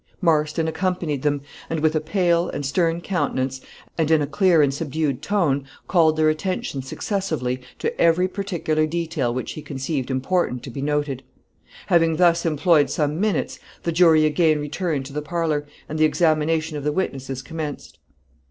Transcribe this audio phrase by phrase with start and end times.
[0.19, 3.61] Marston accompanied them, and with a pale and stern countenance,
[3.99, 9.31] and in a clear and subdued tone, called their attention successively to every particular detail
[9.31, 11.21] which he conceived important to be noted.
[11.85, 16.75] Having thus employed some minutes, the jury again returned to the parlor, and the examination
[16.77, 17.99] of the witnesses commenced.